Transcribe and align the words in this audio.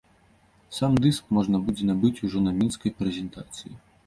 Сам 0.77 0.95
дыск 1.03 1.29
можна 1.39 1.61
будзе 1.67 1.83
набыць 1.91 2.23
ужо 2.29 2.43
на 2.47 2.55
мінскай 2.63 2.97
прэзентацыі. 3.05 3.73